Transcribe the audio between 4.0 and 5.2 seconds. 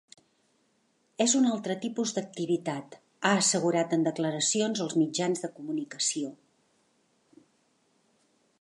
declaracions als